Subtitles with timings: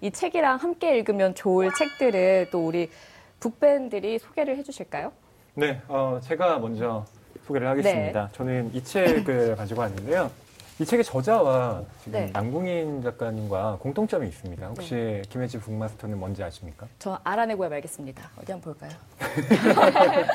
[0.00, 2.90] 이 책이랑 함께 읽으면 좋을 책들을 또 우리
[3.38, 5.12] 북밴들이 소개를 해주실까요?
[5.54, 7.04] 네, 어, 제가 먼저
[7.46, 8.26] 소개를 하겠습니다.
[8.26, 8.32] 네.
[8.32, 10.30] 저는 이 책을 가지고 왔는데요.
[10.78, 12.30] 이 책의 저자와 지금 네.
[12.32, 14.66] 남궁인 작가님과 공통점이 있습니다.
[14.68, 16.86] 혹시 김혜지 북마스터는 뭔지 아십니까?
[16.98, 18.30] 저 알아내고야 말겠습니다.
[18.40, 18.98] 어디 한번 볼까요?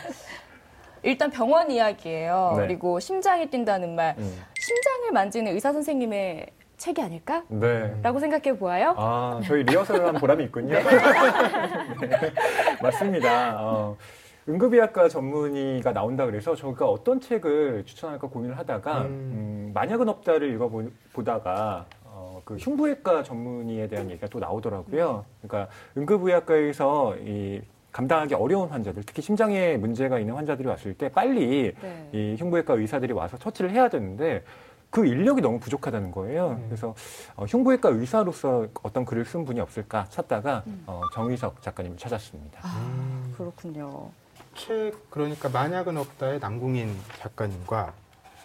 [1.01, 2.55] 일단 병원 이야기예요.
[2.57, 2.67] 네.
[2.67, 4.13] 그리고 심장이 뛴다는 말.
[4.19, 4.43] 음.
[4.59, 6.45] 심장을 만지는 의사 선생님의
[6.77, 7.43] 책이 아닐까?
[7.47, 7.95] 네.
[8.01, 8.93] 라고 생각해 보아요.
[8.97, 10.75] 아, 저희 리허설을 한 보람이 있군요.
[12.01, 12.33] 네.
[12.81, 13.61] 맞습니다.
[13.61, 13.97] 어,
[14.47, 19.05] 응급의학과 전문의가 나온다 그래서 저가 어떤 책을 추천할까 고민을 하다가 음.
[19.05, 25.25] 음, 만약은 없다를 읽어보다가 어, 그 흉부외과 전문의에 대한 얘기가 또 나오더라고요.
[25.41, 27.61] 그러니까 응급의학과에서 이
[27.91, 32.09] 감당하기 어려운 환자들, 특히 심장에 문제가 있는 환자들이 왔을 때 빨리 네.
[32.11, 34.43] 이 흉부외과 의사들이 와서 처치를 해야 되는데
[34.95, 36.51] 그 인력이 너무 부족하다는 거예요.
[36.51, 36.65] 음.
[36.69, 36.95] 그래서
[37.35, 42.61] 어, 흉부외과 의사로서 어떤 글을 쓴 분이 없을까 찾다가 어, 정의석 작가님을 찾았습니다.
[42.63, 44.09] 아, 그렇군요.
[44.55, 47.93] 책 그러니까 만약은 없다의 남궁인 작가님과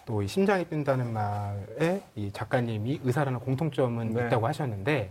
[0.05, 4.25] 또 이 심장이 뛴다는 말에 이 작가님이 의사라는 공통점은 네.
[4.25, 5.09] 있다고 하셨는데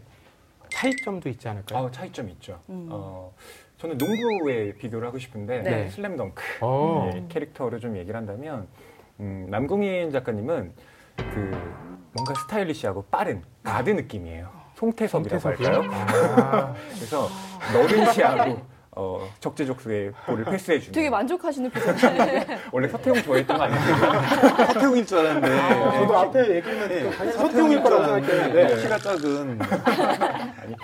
[0.69, 1.85] 차이점도 있지 않을까요?
[1.85, 2.61] 어, 차이점이 있죠.
[2.69, 2.89] 음.
[2.91, 3.33] 어,
[3.79, 5.89] 저는 농구에 비교를 하고 싶은데 네.
[5.89, 7.11] 슬램덩크 어.
[7.15, 8.69] 예, 캐릭터를 좀 얘기를 한다면
[9.21, 10.73] 음, 남궁인 작가님은
[11.29, 11.51] 그
[12.13, 14.49] 뭔가 스타일리시하고 빠른 가드 느낌이에요.
[14.75, 15.83] 송태섭이라고 할까요?
[15.93, 17.29] 아, 그래서
[17.73, 18.61] 너른 시하고
[19.01, 20.93] 어, 적재적소에 볼을 패스해 주는.
[20.93, 22.43] 되게 만족하시는 표정이에요.
[22.71, 23.81] 원래 서태웅 좋아했던 거 아니에요?
[24.75, 25.59] 서태웅일 줄 알았는데.
[25.59, 29.59] 아, 저도 앞에 얘기만 네, 서태웅일 거라고 알았는데 생각했는데 키가 작은.
[30.61, 30.75] 아니,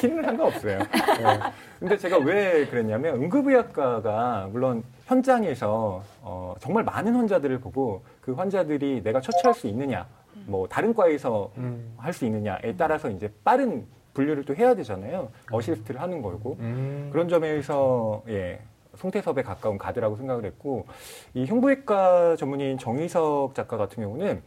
[0.00, 0.78] 키는 상관없어요.
[0.78, 1.40] 네.
[1.78, 9.20] 근데 제가 왜 그랬냐면 응급의학과가 물론 현장에서 어, 정말 많은 환자들을 보고 그 환자들이 내가
[9.20, 10.06] 처치할 수 있느냐,
[10.46, 11.94] 뭐 다른 과에서 음.
[11.98, 15.28] 할수 있느냐에 따라서 이제 빠른 분류를 또 해야 되잖아요.
[15.52, 16.56] 어시스트를 하는 거고.
[16.60, 17.10] 음.
[17.12, 18.60] 그런 점에서 예.
[18.96, 20.86] 송태섭에 가까운 가드라고 생각을 했고
[21.34, 24.42] 이 흉부외과 전문의인 정희석 작가 같은 경우는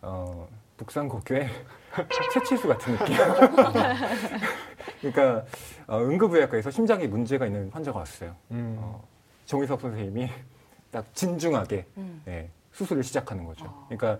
[0.00, 0.48] 어,
[0.78, 1.48] 북산고교의
[2.32, 3.14] 최치수 같은 느낌.
[5.02, 5.44] 그러니까
[5.86, 8.34] 어, 응급의학과에서 심장에 문제가 있는 환자가 왔어요.
[8.52, 8.76] 음.
[8.80, 9.06] 어,
[9.44, 10.30] 정희석 선생님이
[10.90, 12.22] 딱 진중하게 음.
[12.26, 13.66] 예, 수술을 시작하는 거죠.
[13.66, 13.84] 아.
[13.90, 14.18] 그러니까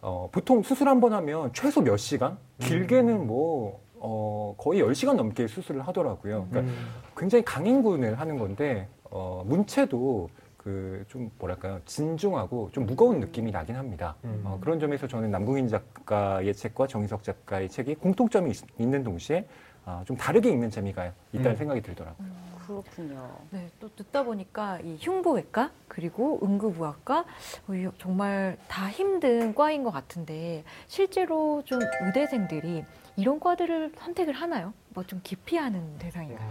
[0.00, 5.46] 어, 보통 수술 한 번 하면 최소 몇 시간, 길게는 뭐 어, 거의 10시간 넘게
[5.46, 6.46] 수술을 하더라고요.
[6.50, 6.88] 그러니까 음.
[7.16, 14.16] 굉장히 강행군을 하는 건데 어, 문체도 그 좀 뭐랄까요 진중하고 좀 무거운 느낌이 나긴 합니다.
[14.24, 14.42] 음.
[14.44, 19.46] 어, 그런 점에서 저는 남궁인 작가의 책과 정희석 작가의 책이 공통점이 있, 는 동시에
[19.84, 21.56] 아, 좀 다르게 읽는 재미가 있다는 음.
[21.56, 22.28] 생각이 들더라고요.
[22.66, 23.30] 그렇군요.
[23.50, 27.24] 네, 또 듣다 보니까 이 흉부외과 그리고 응급의학과
[27.68, 32.84] 어, 이 정말 다 힘든 과인 것 같은데 실제로 좀 의대생들이
[33.16, 34.72] 이런 과들을 선택을 하나요?
[34.94, 36.48] 뭐 좀 기피하는 대상인가요?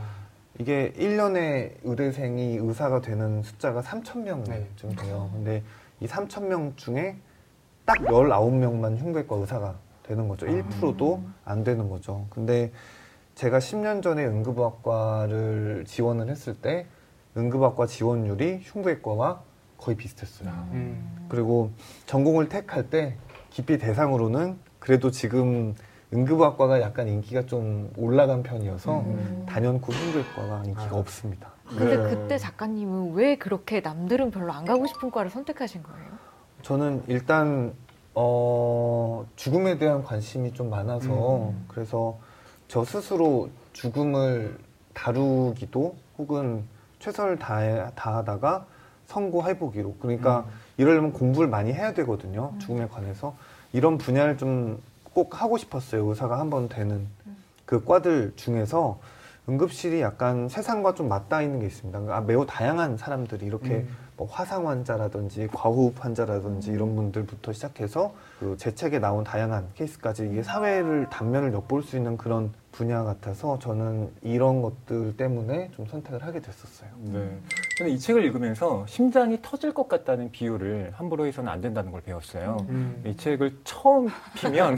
[0.59, 4.95] 이게 1년에 의대생이 의사가 되는 숫자가 3,000명쯤 네.
[4.97, 5.29] 돼요.
[5.33, 5.63] 근데
[5.99, 7.15] 이 3,000명 중에
[7.85, 10.45] 딱 19명만 흉부외과 의사가 되는 거죠.
[10.45, 12.27] 1%도 안 되는 거죠.
[12.29, 12.71] 근데
[13.35, 16.85] 제가 10년 전에 응급의학과를 지원을 했을 때
[17.37, 19.41] 응급의학과 지원율이 흉부외과와
[19.77, 20.49] 거의 비슷했어요.
[20.73, 21.25] 음.
[21.29, 21.71] 그리고
[22.05, 23.17] 전공을 택할 때
[23.49, 25.75] 기피 대상으로는 그래도 지금
[26.13, 29.45] 응급의학과가 약간 인기가 좀 올라간 편이어서 음.
[29.47, 30.99] 단연코 흉부외과가 인기가 아.
[30.99, 31.51] 없습니다.
[31.67, 32.09] 근데 네.
[32.09, 36.07] 그때 작가님은 왜 그렇게 남들은 별로 안 가고 싶은 과를 선택하신 거예요?
[36.63, 37.73] 저는 일단
[38.13, 41.65] 어, 죽음에 대한 관심이 좀 많아서 음.
[41.69, 42.19] 그래서
[42.71, 44.57] 저 스스로 죽음을
[44.93, 46.63] 다루기도 혹은
[46.99, 48.65] 최선을 다해, 다하다가
[49.07, 49.95] 선고해보기로.
[49.99, 50.51] 그러니까 음.
[50.77, 53.35] 이러려면 공부를 많이 해야 되거든요 죽음에 관해서.
[53.73, 54.79] 이런 분야를 좀
[55.13, 57.07] 꼭 하고 싶었어요 의사가 한 번 되는
[57.65, 58.99] 그 과들 중에서.
[59.49, 61.99] 응급실이 약간 세상과 좀 맞닿아 있는 게 있습니다.
[62.15, 63.97] 아, 매우 다양한 사람들이 이렇게 음.
[64.21, 70.43] 뭐 화상 환자라든지 과호흡 환자라든지 이런 분들부터 시작해서 그 제 책에 나온 다양한 케이스까지 이게
[70.43, 76.39] 사회를 단면을 엿볼 수 있는 그런 분야 같아서 저는 이런 것들 때문에 좀 선택을 하게
[76.39, 76.89] 됐었어요.
[76.99, 77.37] 네.
[77.79, 82.57] 저는 이 책을 읽으면서 심장이 터질 것 같다는 비유를 함부로 해서는 안 된다는 걸 배웠어요.
[82.69, 83.01] 음.
[83.05, 84.77] 이 책을 처음 피면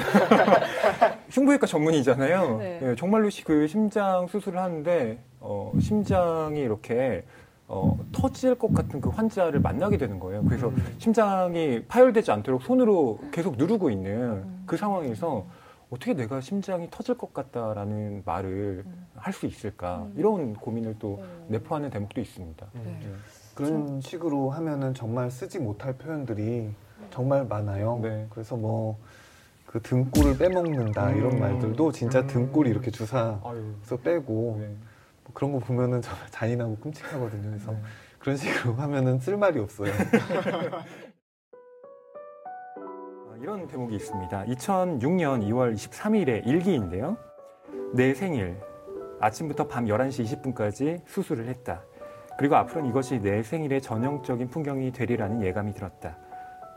[1.31, 2.57] 흉부외과 전문이잖아요.
[2.59, 2.79] 네.
[2.81, 7.23] 예, 정말로 시- 그 심장 수술을 하는데 어, 심장이 이렇게
[7.68, 10.44] 어, 터질 것 같은 그 환자를 만나게 되는 거예요.
[10.44, 10.95] 그래서 음.
[10.98, 14.63] 심장이 파열되지 않도록 손으로 계속 누르고 있는 음.
[14.65, 15.45] 그 상황에서
[15.89, 18.83] 어떻게 내가 심장이 터질 것 같다라는 말을
[19.15, 20.13] 할수 있을까 음.
[20.18, 21.45] 이런 고민을 또 음.
[21.50, 22.68] 내포하는 대목도 있습니다.
[22.75, 22.81] 음.
[22.83, 23.10] 네.
[23.56, 26.69] 그런 식으로 하면은 정말 쓰지 못할 표현들이
[27.12, 28.00] 정말 많아요.
[28.01, 28.27] 네.
[28.30, 28.98] 그래서 뭐
[29.74, 31.39] 그 등골을 빼먹는다 이런 음.
[31.39, 32.27] 말들도 진짜 음.
[32.27, 33.98] 등골이 이렇게 주사해서.
[34.04, 34.75] 빼고 네.
[35.23, 37.49] 뭐 그런 거 보면은 정말 잔인하고 끔찍하거든요.
[37.49, 37.77] 그래서 네.
[38.19, 39.91] 그런 식으로 하면은 쓸 말이 없어요.
[42.77, 44.45] 아, 이런 대목이 있습니다.
[44.45, 47.17] 2006년 2월 23일에 일기인데요.
[47.93, 48.57] 내 생일,
[49.19, 51.83] 아침부터 밤 11시 20분까지 수술을 했다.
[52.37, 56.17] 그리고 앞으로는 이것이 내 생일의 전형적인 풍경이 되리라는 예감이 들었다.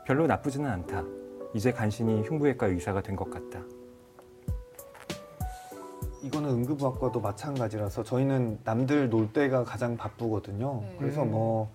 [0.05, 1.03] 별로 나쁘지는 않다.
[1.55, 3.63] 이제 간신히 흉부외과 의사가 된 것 같다.
[6.23, 10.81] 이거는 응급의학과도 마찬가지라서 저희는 남들 놀 때가 가장 바쁘거든요.
[10.81, 10.95] 네.
[10.99, 11.71] 그래서 뭐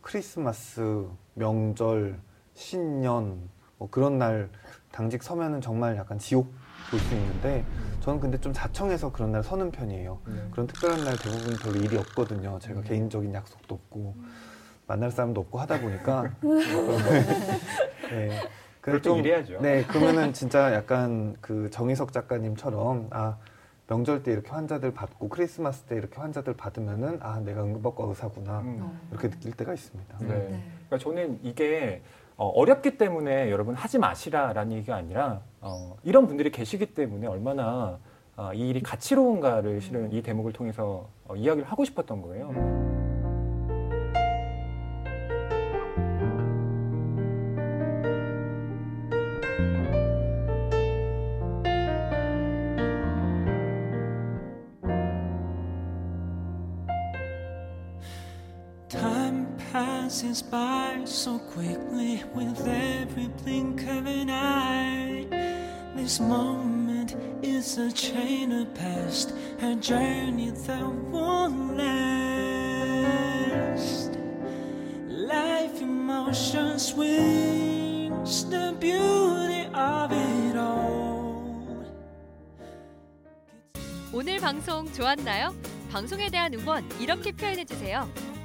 [0.00, 2.18] 크리스마스, 명절,
[2.54, 3.40] 신년
[3.78, 4.48] 뭐 그런 날
[4.92, 6.52] 당직 서면은 정말 약간 지옥
[6.90, 7.64] 볼 수 있는데
[8.00, 10.18] 저는 근데 좀 자청해서 그런 날 서는 편이에요.
[10.50, 12.58] 그런 특별한 날 대부분 별로 일이 없거든요.
[12.58, 12.84] 제가 음.
[12.84, 14.16] 개인적인 약속도 없고
[14.88, 16.32] 만날 사람도 없고 하다 보니까
[18.10, 18.30] 네.
[18.80, 19.60] 그럴 때 일해야죠.
[19.60, 23.36] 네, 그러면은 진짜 약간 그 정희석 작가님처럼 아
[23.90, 29.00] 명절 때 이렇게 환자들 받고 크리스마스 때 이렇게 환자들 받으면은 아 내가 응급학과 의사구나 음.
[29.10, 30.18] 이렇게 느낄 때가 있습니다.
[30.20, 30.28] 네.
[30.28, 30.62] 네.
[30.86, 32.00] 그러니까 저는 이게
[32.36, 37.98] 어, 어렵기 때문에 여러분 하지 마시라라는 얘기가 아니라 어, 이런 분들이 계시기 때문에 얼마나
[38.36, 42.99] 아, 이 일이 가치로운가를 실은 이 대목을 통해서 어, 이야기를 하고 싶었던 거예요.
[60.20, 65.26] Passes by so quickly with every blink of an eye.
[65.96, 69.32] This moment is a chain of past,
[69.62, 72.10] a journey that won't last.
[75.08, 81.82] Life in motion swings the beauty of it all.
[84.12, 85.54] 오늘 방송 좋았나요?
[85.90, 88.06] 방송에 대한 응원 이렇게 표현해 주세요.